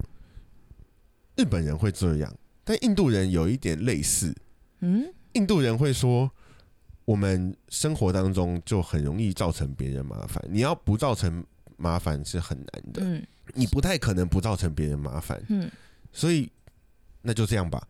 [1.36, 4.34] 日本人会这样，但印度人有一点类似，
[4.79, 6.29] 嗯，印度人会说，
[7.05, 11.43] 我们生活当中就很容易造成别人麻烦，你要不造成
[11.77, 15.69] 麻烦是很难的，嗯你不太可能不造成别人麻烦，嗯，
[16.13, 16.49] 所以
[17.21, 17.85] 那就这样吧，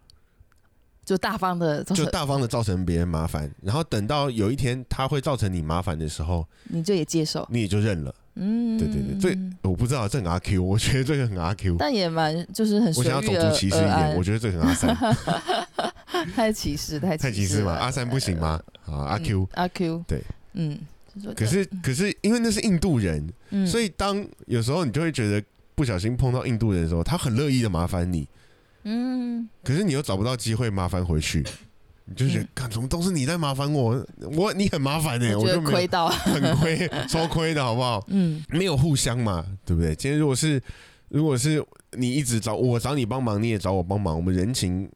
[1.06, 7.48] 就大方的， 就大方的造成别人麻烦，然后等到有一天他会造成你麻烦的时候，你就也接受。
[7.52, 8.14] 你也就认了。
[8.36, 9.16] 嗯，对对对
[9.62, 11.76] 这我不知道这很阿 Q， 我觉得这个很阿 Q。
[11.78, 14.96] 但也蛮就是很我想要种族歧视一点，我觉得这很阿三，
[16.36, 17.74] 太歧视，太太歧视嘛？
[17.74, 18.60] 了阿三不行吗？
[18.86, 19.48] 啊，阿 Q。
[19.54, 20.22] 阿 Q 对，
[20.54, 20.78] 嗯，
[21.36, 25.44] 可是可是因为那是印度人，嗯，所以当有时候你就会觉得
[25.76, 28.28] 不小心碰到印度人的时候，他很乐意的麻烦你，
[28.84, 31.44] 嗯，可是你又找不到机会麻烦回去，
[32.06, 38.04] 你就觉得嗯，看怎么都是你在麻烦我， 我你很麻烦呢、我就亏到，很亏， 超亏的好不好？
[38.10, 39.96] 嗯没有互相嘛，对不对？
[39.96, 40.62] 今天如果是
[41.10, 41.64] 如果是
[41.98, 44.90] 你一直找我找你帮忙，你也找我帮忙，我们人情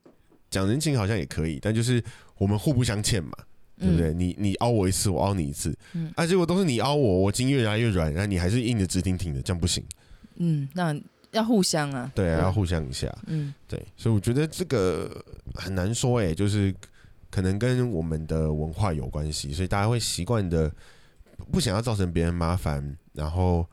[0.50, 2.04] 讲人情好像也可以，但就是
[2.38, 3.32] 我们互不相欠嘛，
[3.80, 4.13] 对不对？
[4.13, 9.84] 你你凹我一次，我凹你一次，嗯啊，结果都是你凹我，我筋越来越软，然后你还是硬的直挺挺的，这样不行。
[10.38, 10.96] 嗯，那
[11.32, 13.13] 要互相啊，对啊，要互相一下。
[13.28, 16.74] 嗯对，所以我觉得这个很难说哎、就是
[17.30, 20.72] 可能跟我们的文化有关系，所以大家会习惯的
[21.52, 23.66] 不想要造成别人麻烦，然后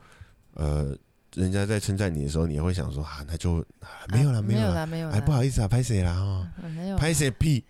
[0.53, 0.95] 呃，
[1.33, 7.63] 人家在称赞你的时候，你也会想说啊，那就、啊、没有了，啊没有了，没有了，哎，不好意思啊，拍谁啦哦，嗯没有拍谁屁，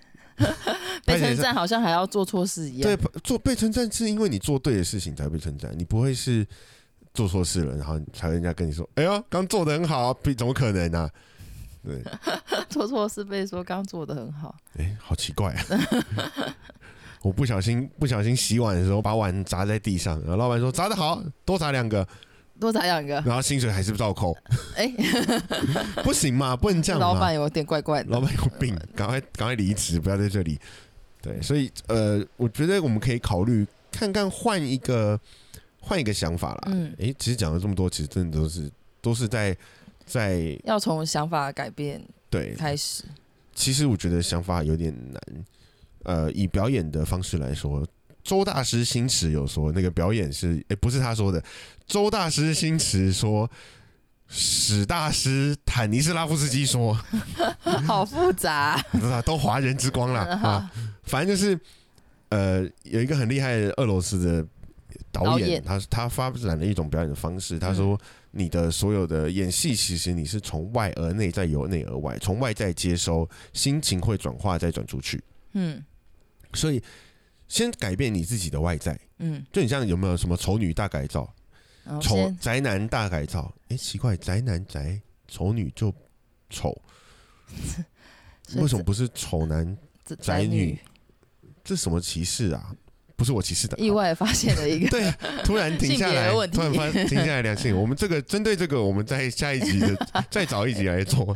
[1.05, 2.95] 被称赞好像还要做错事一样。
[2.95, 6.45] 对，，做被称赞是因为你做对的事情才被称赞，你不会是
[7.13, 11.11] 做错事了，然后才人家跟你说，哎呦，刚做的很好啊，屁怎么可能呢、啊？
[11.85, 12.03] 对，
[12.67, 15.63] 做错事被说刚做的很好，哎、好奇怪啊！
[17.21, 22.07] 我不小心不小心洗碗的时候把碗砸在地上，然后老板说砸的好，多砸两个，
[22.59, 24.35] 多砸两个，然后薪水还是不照扣，
[24.75, 24.91] 哎，
[26.03, 27.07] 不行嘛，不能这样嘛。
[27.07, 30.59] 老板有点怪怪的，老板有病，赶快赶快离职，不要在这里。
[31.21, 35.19] 对，所以呃，我觉得我们可以考虑看看换一个
[35.79, 36.61] 换一个想法啦。
[36.67, 38.71] 嗯哎、其实讲了这么多，其实真的都是
[39.01, 39.57] 都是在
[40.05, 43.03] 在要从想法改变对开始，
[43.53, 45.21] 其实我觉得想法有点难。
[46.03, 47.83] 呃，以表演的方式来说，
[48.23, 51.43] 周大师星驰有说那个表演是，诶、不是他说的，
[51.87, 53.49] 周大师星驰说，
[54.27, 56.95] 史大师坦尼斯拉夫斯基说，
[57.87, 58.79] 好复杂，
[59.25, 61.59] 都华人之光了啊，反正就是
[62.29, 64.45] 呃，有一个很厉害的俄罗斯的
[65.11, 67.99] 导演，导演他他发展了一种表演的方式，他说。
[68.37, 75.23] 你的所有的演戏，其实你是从外而内，再由内而外，从外在接收，心情会转化再转出去。
[75.53, 75.81] 嗯。
[76.53, 76.83] 所以
[77.47, 81.33] 先改变你自己的外在，嗯，就你像有没有什么丑女大改造、
[82.01, 83.53] 丑宅男大改造？
[83.69, 85.93] 哎、奇怪，宅男宅，丑女就
[86.49, 86.77] 丑，
[88.55, 89.77] 为什么不是丑男
[90.19, 90.77] 宅女，
[91.63, 92.75] 这什么歧视啊？
[93.15, 95.11] 不是我歧视的，意外发现了一个，对，
[95.43, 97.75] 突然停下来，突然发停下来良性。
[97.75, 101.35] 我们这个针对这个，我们在下一集的 再找一集来做，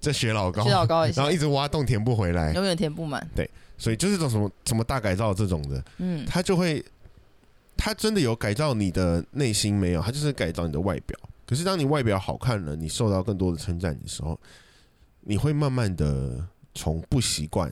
[0.00, 3.26] 这学老高，学老高一下然后，一直挖洞填不回来，永远填不满。
[3.34, 6.82] 对所以就是这种什么什么大改造这种的，嗯，他就会，
[7.76, 10.00] 他真的有改造你的内心没有？
[10.00, 11.18] 他就是改造你的外表。
[11.46, 14.40] 可是当你外表好看了，你受到更多的称赞的时候，
[15.20, 16.42] 你会慢慢的
[16.74, 17.70] 从不习惯。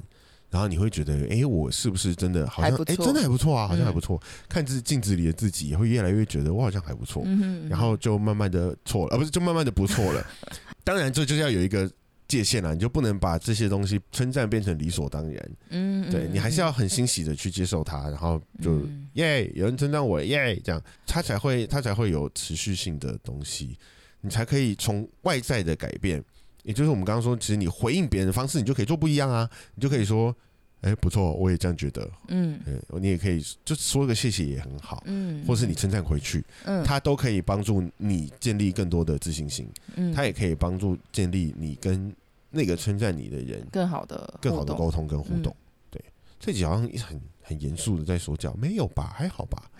[0.55, 4.23] 然后你会觉得，哎、我是不是真的好像哎、错真的还不错啊，好像还嗯不错。
[4.49, 7.25] 看自镜子里的自己，也会越来越觉得我好像还不错。
[7.27, 10.25] 嗯哼然后就慢慢的错了，而、不是就慢慢的不错了。
[10.85, 11.91] 当然，这就是要有一个
[12.29, 15.51] 界限了，你就不能把这些东西称赞变成理所当然。
[15.71, 23.77] 嗯，对你还是要很欣喜的去接受它，然后就嗯耶，有人称赞我耶，这样它才会它才会有持续性的东西，
[24.21, 26.23] 你才可以从外在的改变，
[26.65, 30.35] 也就是我们刚刚说，其实你回应别人的方式，你就可以做不一样啊，你就可以说，
[30.81, 32.59] 哎、不错，我也这样觉得，嗯。
[32.67, 40.13] 嗯，你也可以就说个谢谢也很好，嗯，或是你称赞回去，嗯，它都可以帮助你建立更多的自信心，嗯。
[40.13, 42.13] 它也可以帮助建立你跟
[42.51, 45.55] 那个称赞你的人更好的更好的沟通跟互动。
[45.91, 46.03] 对，
[46.39, 49.15] 这集好像很很严肃的在说教，没有吧？
[49.17, 49.71] 还好吧？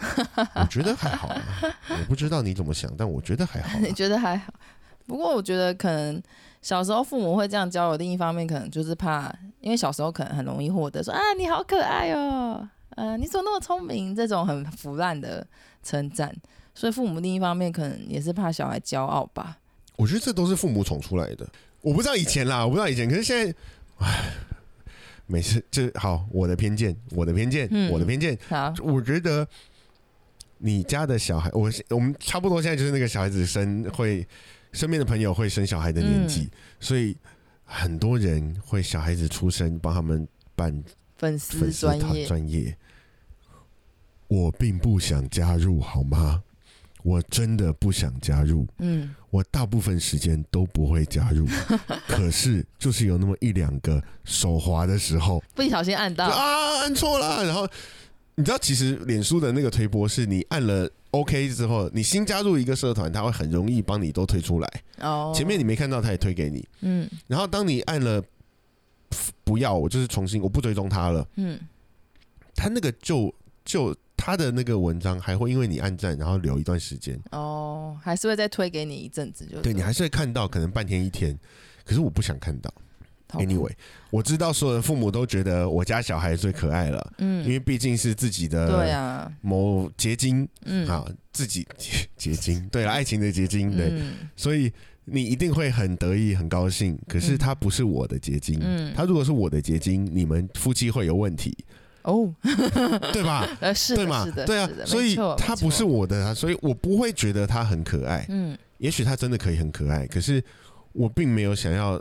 [0.57, 1.43] 我觉得还好啊。
[1.89, 4.53] 我不知道你怎么想，但我觉得还好啊、 你觉得还好？
[5.07, 6.23] 不过我觉得可能
[6.63, 15.47] 小时候父母会这样教我，另一方面可能就是怕，因为小时候可能很容易获得说啊你好可爱哦，呃你怎么那么聪明这种很腐烂的
[15.83, 16.35] 称赞，
[16.75, 19.59] 所以父母另一方面可能也是怕小孩骄傲吧。
[19.97, 21.47] 我觉得这都是父母宠出来的。
[21.81, 23.55] 我不知道以前啦，我不知道以前，可是现在，
[23.99, 24.33] 唉，
[25.27, 29.47] 每次这好，我的偏见，我的偏见，嗯我的偏见，好，我觉得
[30.59, 34.27] 你家的小孩，我我们差不多现在就是那个小孩子生会
[34.75, 37.17] 身边的朋友会生小孩的年纪，所以
[37.65, 40.85] 很多人会小孩子出生帮他们办
[41.17, 41.73] 粉丝
[42.27, 42.77] 专业。
[44.27, 46.43] 我并不想加入，好吗？
[47.03, 51.47] 我真的不想加入，嗯我大部分时间都不会加入。
[52.09, 57.69] 可是就是有那么一两个手滑的时候，不小心按到，啊按错了，然后
[58.37, 64.83] 你知道，其实脸书的那个推播是你按了 OK 之后，你新加入一个社团，它会很容易帮你都推出来。
[64.99, 66.67] 哦，前面你没看到，它也推给你。
[66.81, 68.23] 嗯然后当你按了
[69.45, 71.59] 不要，我就是重新我不追踪它了，嗯
[72.57, 73.33] 它那个就
[73.65, 81.39] 就它的那个文章还会因为你按赞，然后留一段时间，哦，还是会再推给你一阵子就对你还是会看到，可能半天一天。
[81.85, 82.73] 可是我不想看到。
[83.33, 83.73] Anyway，
[84.11, 87.43] 我知道所有的父母都觉得我家小孩最可爱了，嗯。
[87.43, 90.87] 因嗯为毕竟是自己对的啊，某结晶嗯。
[90.89, 94.13] 啊，自己结结晶，对了，爱情的结晶，对，嗯。
[94.37, 94.73] 所以
[95.05, 96.97] 你一定会很得意、很高兴。
[97.09, 97.39] 可是嗯。
[97.39, 98.93] 他不是我的结晶，嗯。
[98.95, 101.57] 他如果是我的结晶，你们夫妻会有问题，
[102.03, 102.33] 哦，
[103.13, 103.49] 对吧？
[103.61, 108.25] 呃是对嘛对啊所以他不是我的啊，所以我不会觉得他很可爱。
[108.29, 108.57] 嗯。
[108.79, 110.43] 也许他真的可以很可爱，可是
[110.93, 112.01] 我并没有想要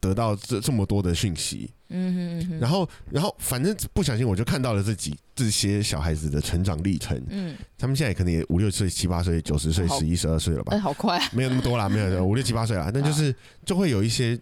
[0.00, 1.70] 得到这这么多的讯息。
[1.92, 7.20] 嗯哼嗯哼，然后，然后反正不小心我就看到了这几这些小孩子的成长历程。
[7.28, 10.78] 嗯，他们现在可能也五六岁、七八岁、九十岁、十一、十二岁了吧哎，？
[10.78, 12.90] 好快啊， 没有那么多啦，没有五六七八岁啦。
[12.94, 13.34] 但就是
[13.64, 14.38] 就会有一些，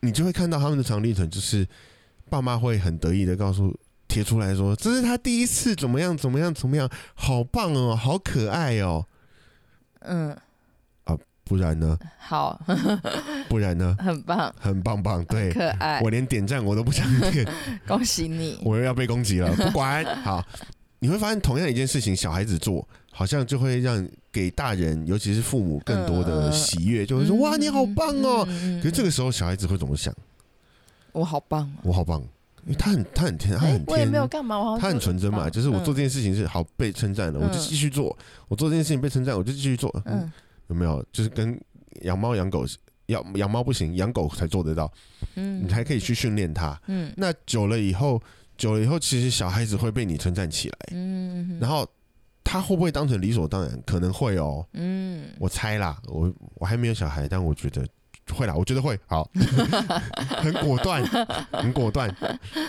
[0.00, 1.64] 你就会看到他们的成长历程，就是
[2.28, 3.72] 爸妈会很得意的告诉
[4.08, 9.06] 贴出来说，这是他第一次怎么样怎么样怎么样，好棒哦，好可爱哦。
[10.00, 10.36] 嗯，
[11.46, 11.96] 不然呢？
[12.18, 12.60] 好，
[13.48, 13.96] 不然呢？
[14.00, 15.52] 很棒，很棒棒，对。
[15.52, 16.00] 可爱。
[16.02, 17.46] 我，连点赞我都不想点，
[17.86, 20.04] 恭喜你，我又要被攻击了，不管。
[20.22, 20.44] 好。
[20.98, 30.12] 你会发现，同样一件事情，小孩子做，好像就会让给大人，尤其是父母更多的喜悦，就会说：“哇，你好棒哦！”嗯可是这个时候，小孩子会怎么想？
[31.12, 32.20] 我好棒啊，我好棒，
[32.64, 37.60] 因为他很他很天，他很，天我也，没有干嘛，我他很纯真嘛，就是我做这件事情是好被称赞了，我就嗯。
[37.60, 38.10] 继续做；
[38.48, 39.94] 我做这件事情被称赞，我就继续做。
[40.06, 40.32] 嗯，嗯
[40.68, 41.04] 有没有？
[41.12, 41.58] 就是跟
[42.02, 42.64] 养猫养狗，
[43.06, 44.92] 养养猫不行，养狗才做得到，
[45.36, 46.78] 嗯，你还可以去训练它。
[46.86, 48.20] 嗯那久了以后，
[48.56, 51.88] 久了以后，其实小孩子会被你称赞起来，嗯，然后
[52.42, 53.80] 他会不会当成理所当然？
[53.86, 57.86] 可能会哦，嗯，我猜啦，我我还没有小孩，但我觉得
[58.34, 58.98] 会啦，我觉得会。
[59.06, 59.30] 好，
[60.38, 61.02] 很果断，
[61.52, 62.12] 很果断，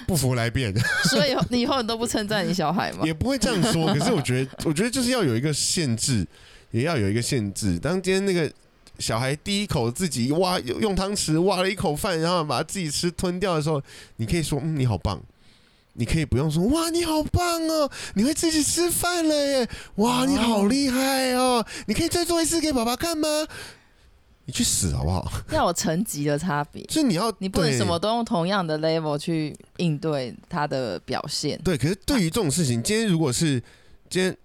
[0.08, 0.74] 不服来辩，
[1.06, 3.04] 所以你以后你都不称赞你小孩吗？
[3.06, 3.88] 也不会这样说。
[3.94, 6.26] 可是我觉得，我觉得就是要有一个限制，
[6.78, 7.80] 也要有一个限制。
[7.80, 8.52] 当今天那个。
[9.00, 13.80] 小孩第一口自己挖用汤匙挖了一口饭，然后把自己吃吞掉的时候，
[14.16, 15.22] 你可以说：“嗯，你好棒。”
[15.94, 19.70] 你可以不用说：“哇，你好棒哦，你会自己吃饭了耶！
[19.98, 21.64] 哇，你好厉害哦！
[21.86, 23.28] 你可以再做一次给爸爸看吗？”
[24.46, 25.32] 你去死好不好？
[25.52, 31.62] 要有层级的差别，就是你要你不能什么都用同样的 level 去应对他的表现。
[31.64, 33.62] 对，可是对于这种事情，今天如果是
[34.10, 34.36] 今天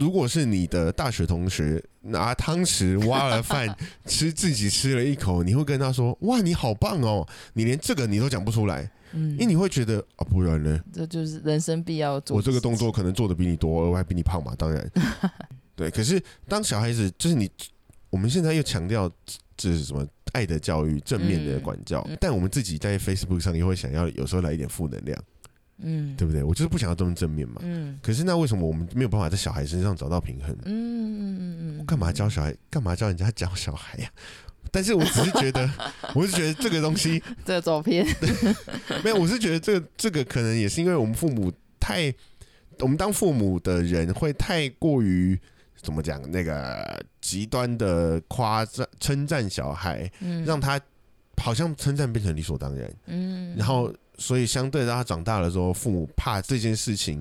[0.00, 10.80] 如果是你的大学同学拿汤匙挖了饭吃，自己吃了一口，你会跟他说：“哇，你好棒哦！”你连这个你都讲不出来，嗯因为，你会觉得啊，不然呢？
[10.90, 12.34] 这就是人生必要做。
[12.34, 14.90] 我这个动作，可能做的比你多，我还比你胖嘛，当然。
[15.76, 17.50] 对，可是当小孩子就是你，
[18.08, 19.10] 我们现在又强调
[19.54, 25.22] 这是什么爱的教育、正面的管教，嗯嗯但我们自己在 Facebook 上也会想要有时候来一点负能量，
[25.82, 26.42] 嗯，对不对？
[26.42, 27.60] 我就是不想要这么正面嘛。
[27.62, 30.54] 嗯可是那为什么我们没有办法在小孩身上找到平衡？
[30.64, 32.54] 嗯嗯嗯嗯，干嘛教小孩？
[32.68, 34.10] 干嘛教人家教小孩呀、
[34.70, 35.68] 但是我只是觉得，
[36.14, 38.06] 我是觉得这个东西 这个照片？
[39.04, 42.12] 没有，我是觉得这个这个可能也是因为我们父母太，
[42.78, 45.38] 我们当父母的人会太过于
[45.82, 50.78] 怎么讲那个极端的夸赞称赞小孩，嗯，让他
[51.38, 57.20] 好像称赞变成理所当然，嗯，然后所以相对让他长大了之后，父母怕这件事情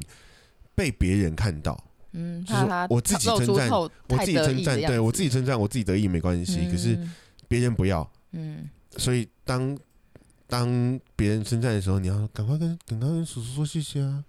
[0.76, 1.82] 被别人看到，
[2.12, 7.14] 嗯，就是我自己称赞我自己称赞，对我自己称赞，我自己得意没关系，可是嗯
[7.48, 8.70] 别人不要，嗯。
[8.98, 9.78] 所以当
[10.46, 14.24] 当别人称赞的时候，你要赶快跟赶快跟叔叔说谢谢啊，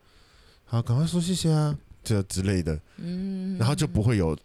[0.64, 4.38] 好，赶快说谢谢啊，这之类的，嗯，然后就不会有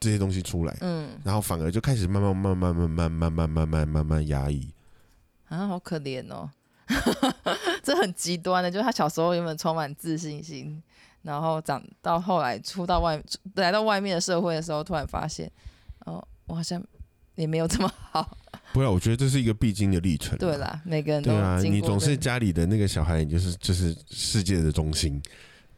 [0.00, 1.10] 这些东西出来，嗯。
[1.22, 4.66] 然后反而就开始慢慢慢慢慢慢慢慢慢慢慢慢压抑。
[5.48, 6.50] 啊，好可怜哦，
[7.82, 10.82] 这很极端的，就是他小时候原本充满自信心，
[11.22, 13.20] 然后长到后来出到外
[13.54, 15.50] 来到外面的社会的时候，突然发现，
[16.04, 16.82] 哦，我好像
[17.34, 18.38] 也没有这么好。
[18.72, 20.36] 不要，我觉得这是一个必经的历程。
[20.38, 25.20] 对，啦，每个人都对啊，你总是家里的那个小孩，你就是就是世界的中心，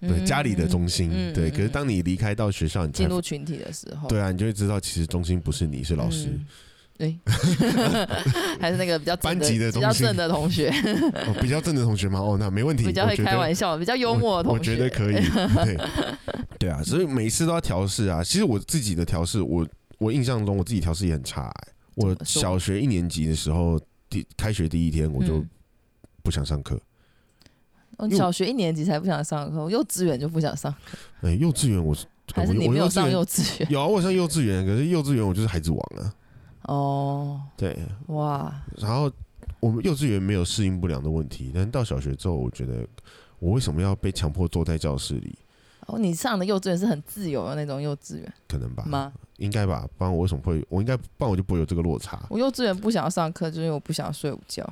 [0.01, 1.51] 对，嗯家里的中心，对。
[1.51, 6.38] 可是当你离开到学校，你进入群体的时候，对啊，你就会知道，其实中心不是你，是老师。
[6.98, 7.20] 嗯对，
[8.61, 12.18] 还是那个比较班级的比较正的同学，哦，比较正的同学吗？
[12.18, 15.14] 哦，那没问题， 比较会开玩笑，比较幽默的，同学，我觉得可以。
[15.64, 15.78] 对，
[16.58, 18.22] 对啊，所以每次都要调试啊。
[18.24, 19.64] 其实我自己的调试，我
[19.98, 21.72] 我印象中我自己调试也很差、欸。
[21.94, 23.80] 我小学一年级的时候，
[24.11, 25.48] 第开学第一天我就嗯
[26.24, 26.80] 不想上课。
[27.96, 31.96] 我小学一年级才不想上课，我幼稚园就不想上课，哎、幼稚园我
[32.34, 33.70] 还是我没有上幼稚园？
[33.70, 36.12] 有啊，我上幼稚园，可是幼稚园我就是孩子王啊。
[36.68, 37.76] 哦，对，
[38.09, 39.11] 哇，然后
[39.59, 42.87] 我们幼稚园没有适应不良的问题，但是到小学之后，我觉得
[43.38, 45.38] 我为什么要被强迫坐在教室里？
[45.87, 49.11] 哦，你上的幼稚园是很自由的那种幼稚园可能吧，吗？
[49.38, 50.62] 应该吧，不然我为什么会？
[50.68, 52.22] 我应该不然我就不会有这个落差。
[52.28, 54.70] 我幼稚园不想要上课，就是因为我不想睡午觉，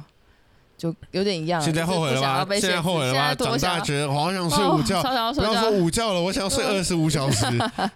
[0.76, 1.64] 就有点一样啊。
[1.64, 2.46] 现在后悔了吧？
[2.60, 3.34] 现在后悔了吧？
[3.34, 7.46] 长大觉得我好想睡午觉，不要说午觉了，我想要睡二十五小时。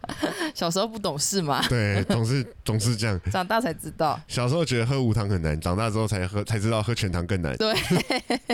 [0.55, 3.21] 小时候不懂事嘛，对，总是总是这样。
[3.31, 4.21] 长大才知道。
[4.27, 7.57] 小时候觉得喝无糖很难，长大之后才喝才知道喝全糖更难。
[7.57, 7.75] 对，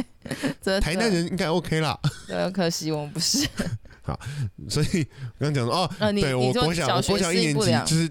[0.81, 3.49] 台南人应该 OK 啦，对，可惜我们不是。
[4.03, 4.19] 好
[4.69, 5.03] 所以
[5.39, 8.09] 刚刚讲说哦，对我国小国小一年级就是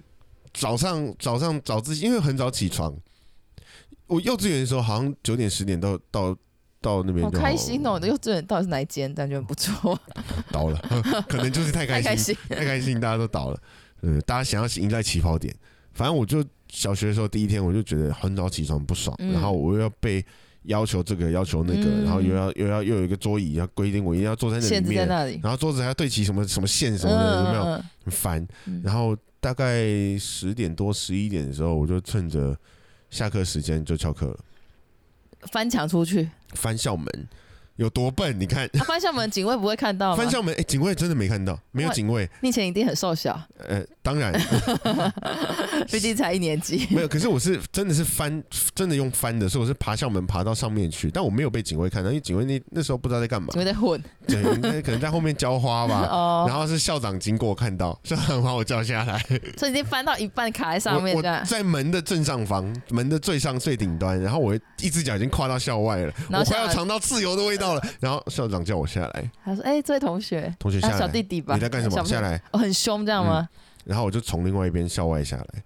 [0.54, 2.93] 早上早上早自习，因为很早起床。
[4.08, 6.36] 我幼稚园的时候好像九点十点到到
[6.82, 7.96] 到那边好就开心哦！
[7.96, 9.13] 你的幼稚园到底是哪一间？
[9.13, 10.00] 感觉很不错，
[10.52, 10.80] 倒了，
[11.28, 12.58] 可能就是太开太心，开心。
[12.58, 13.60] 太开心，大家都倒了。
[14.02, 15.54] 嗯，大家想要赢在起跑点。
[15.94, 20.24] 反正我就小学的时候第一天我就觉得很早起床不爽，嗯然后我又要被
[20.63, 27.63] 要求这个要求那个，嗯然后又要又要又有一个桌椅要规定我一定要坐在那限里面，在那里，然后桌子还要对齐什么什么线什么的，有没有？
[27.63, 27.84] 嗯？
[28.04, 28.48] 很烦。
[28.65, 29.86] 嗯然后大概
[30.20, 32.56] 十点多十一点的时候，我就趁着
[33.15, 34.39] 下课时间就翘课了，
[35.54, 37.08] 翻墙出去，翻校门。
[37.78, 38.40] 有多笨？
[38.40, 40.30] 你看，啊翻校门警卫不会看到吗翻？
[40.30, 42.30] 校门，哎、警卫真的没看到，没有警卫。
[42.42, 44.34] 你以前一定很瘦小，呃，当然
[45.92, 46.88] 毕竟才一年级。
[46.92, 48.42] 没有，可是我是真的是翻，
[48.74, 56.08] 真的用翻的，所以我是爬校门爬到上面去，但我没有被警卫看到，因为警卫那那时候不知道在干嘛警，卫在混对，应该可能在后面浇花吧。
[56.12, 59.20] 哦，然后是校长经过看到，校长把我叫下来，
[59.58, 67.82] 所以已经翻到一半卡在上面我我，在门的正上方，门的最上最顶端，然后我一只脚已经跨到校外了，我快要尝到自由的味道了。
[67.99, 71.56] 然后校长叫我下来，他说：“哎，这位同学，啊同学下来，小弟弟吧？
[71.56, 71.95] 你在干什么？
[71.95, 72.41] 小朋友下来。
[72.51, 73.49] 哦，很凶这样吗？
[73.84, 75.63] 然后我就从另外一边校外下来，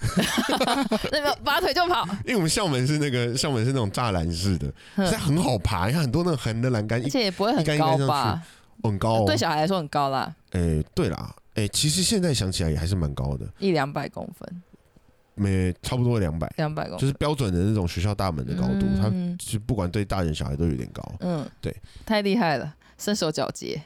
[1.12, 8.42] 那个拔腿就跑，因为我们校门是那个校门是那种栅栏式的，哼所以很好爬，你看很多那种横的栏杆，一而且也不会很高吧？
[8.82, 9.24] 很高、哦。
[9.26, 14.62] 对小孩来说很高啦，哎、对啦，哎、其实现在想起来也还是蛮高的，一两百公分，
[15.40, 21.02] 没差不多两百，两百公分就是标准的那种学校大门的高度，它嗯就不管对大人小孩都有点高。
[21.20, 21.74] 嗯，对，
[22.04, 23.80] 太厉害了，身手矫捷。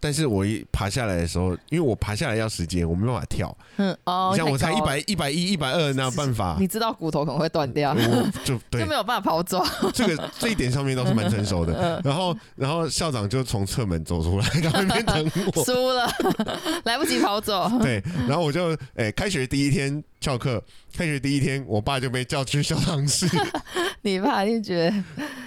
[0.00, 3.56] 但是我一爬下来的时候，因为我爬下来要时间，我没办法跳。
[3.76, 6.56] 嗯哦，你像我才一百、一百一、一百二，哪有办法？
[6.58, 9.62] 你知道骨头可能会断掉，我就 对就没有办法跑走。
[9.92, 12.02] 这个这一点上面倒是蛮成熟嗯的。
[12.04, 15.64] 然后，然后校长就从侧门走出来，在那边等我。
[15.64, 16.08] 输了，
[16.84, 17.70] 来不及跑走。
[17.80, 20.62] 对，然后我就诶、开学第一天翘课，
[20.96, 23.26] 开学第一天，我爸就被叫去校长室。
[24.02, 25.04] 你爸一定觉得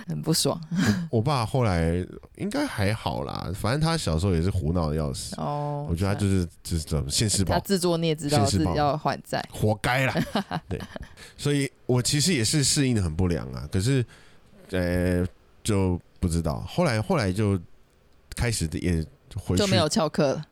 [0.08, 0.60] 很不爽
[1.10, 5.35] 我爸后来应该还好啦，反正他小时候也是胡闹的要死。
[5.37, 5.87] 哦。
[5.89, 9.43] 我觉得他就是就是怎么现世报，他自作孽，知道自己要还债。
[9.51, 10.13] 活该啦。
[10.69, 10.79] 对，
[11.37, 13.67] 所以我其实也是适应的很不良啊。
[13.71, 14.05] 可是，
[14.71, 15.25] 呃，
[15.63, 17.59] 就不知道后来后来就
[18.35, 20.43] 开始也回去就没有翘课了，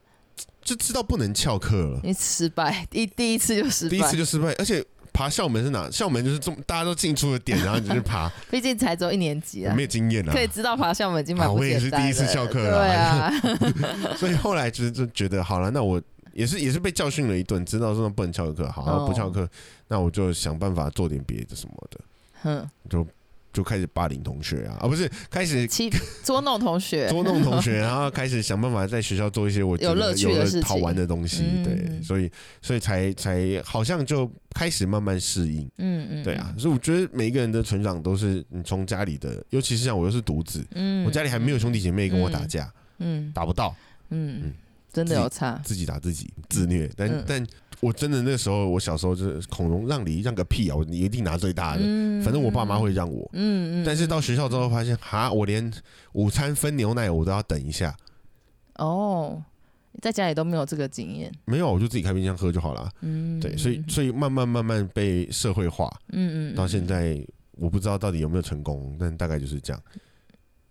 [0.62, 2.00] 就知道不能翘课了。
[2.02, 4.84] 你失败，第第一次就失败，第一次就失败，而且
[5.18, 5.90] 爬校门是哪？
[5.90, 9.72] 校门就是这么大家都进出的点， 然后你就去爬，毕竟才走一年级啊。
[9.72, 10.32] 我没，有经验啊。
[10.32, 10.40] 可。
[10.40, 13.32] 以知道爬校门已经蛮不啊我也是第一次翘课了对啊，
[14.16, 16.00] 所以后来就是就觉得好了，那我
[16.32, 19.06] 也是也是被教训了一顿，知道说不能翘课，好，哦。
[19.08, 19.48] 不翘课，
[19.88, 22.00] 那我就想办法做点别的什么的，
[22.44, 23.04] 嗯，就
[23.52, 25.90] 就开始霸凌同学啊，啊不是开始欺
[26.22, 30.62] 捉弄同学， 捉弄同学，然后开始想办法在学校做一些我有乐趣的事情。
[30.62, 31.64] 好玩的东西，嗯。
[31.64, 32.30] 对，所以
[32.60, 35.68] 所以才才好像就开始慢慢适应。
[35.78, 43.32] 嗯嗯，对啊，所以我觉得每一个人的成长都是你从家里的，尤其是像我又是独子，嗯，我家里还没有兄弟姐妹跟我打架，嗯。
[43.34, 43.74] 打不到，
[44.10, 44.40] 嗯。
[44.44, 44.52] 嗯，
[44.92, 46.90] 真的有差，自己打自己，自虐。
[46.96, 47.24] 但、嗯。
[47.26, 47.46] 但
[47.80, 50.76] 我真的那时候，我小时候就是孔融让梨让个屁啊！
[50.76, 53.28] 我你一定拿最大的，嗯反正我爸妈会让我。
[53.32, 55.72] 嗯嗯，但是到学校之后发现，哈，我连
[56.12, 57.96] 午餐分牛奶我都要等一下，
[58.74, 59.40] 哦，
[60.02, 62.90] 在家里都没有这个经验，没有我就自己开冰箱喝就好了。
[63.02, 69.80] 嗯，对，所以所以慢慢慢慢被社会化，嗯嗯，到现在我不知道到底有没有成功，但大概就是这样。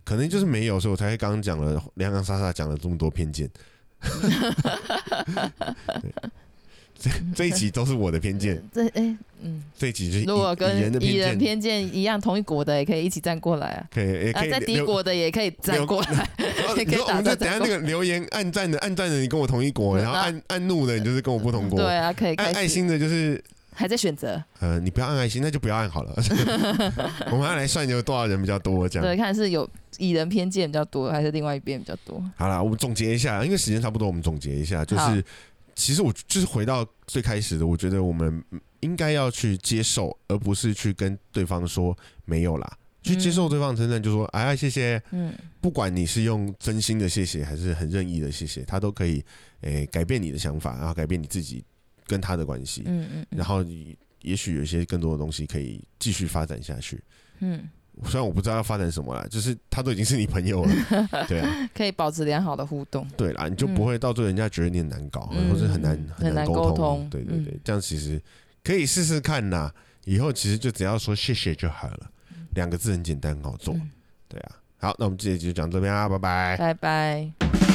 [0.04, 3.50] 可能就是没有，所以我才刚刚讲了洋洋洒洒讲了这么多偏见。
[7.02, 13.86] 对这 这一集都是我的偏见， 这哎嗯，这一集就是如果蚁蚁人的跟蚁人偏见，一样，同一国的也可以一起站过来啊。
[13.92, 16.28] 可以也啊，可以在敌国的也可以站过来，
[16.66, 21.78] 哦也 可以打你说我们就等下那个留言按赞的按赞的，你跟我同一国，然后啊按按怒的，你就是跟我不同国。
[21.78, 23.40] 对啊，可以按爱心的，就是
[23.72, 26.12] 还在选择，呃，你不要按爱心，那就不要按好了。
[27.30, 29.06] 我们要来算有多少人比较多，这样。
[29.06, 29.68] 对，看是有
[29.98, 32.20] 蚁人偏见比较多，还是另外一边比较多。
[32.36, 35.24] 好了，我们总结一下，因为时间差不多，我们总结一下，就是
[35.78, 38.44] 其实我就是回到最开始的，我觉得我们
[38.80, 42.78] 应该要去接受，而不是去跟对方说没有啦。
[43.00, 45.32] 去接受对方的称赞，就说哎呀谢谢，嗯。
[45.60, 49.24] 不管你是用真心的谢谢，还是很任意的谢谢，他都可以
[49.60, 51.64] 诶、改变你的想法，然后改变你自己
[52.06, 53.26] 跟他的关系，嗯嗯嗯。
[53.30, 57.00] 然后你也许有一些更多的东西可以继续发展下去。
[57.38, 57.68] 嗯，
[58.04, 60.72] 虽然我不知道要发展什么啦，就是他都已经是你朋友了，
[61.28, 63.06] 对啊，可以保持良好的互动。
[63.16, 68.20] 对啦，你就不会到最后人家觉得你很难搞，嗯或者很难很难沟沟通对对对，嗯这样其实
[68.62, 69.72] 可以试试看呐。
[70.04, 72.10] 以后其实就只要说谢谢就好了，
[72.54, 73.90] 两个字很简单很好做，嗯
[74.28, 74.52] 对啊。
[74.80, 76.56] 好，那我们这节就讲这边啊，拜拜。
[76.56, 77.67] 拜拜。